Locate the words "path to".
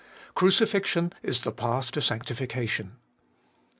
1.51-2.01